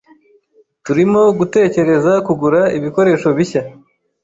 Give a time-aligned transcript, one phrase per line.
[0.85, 3.61] Turimo gutekereza kugura ibikoresho bishya.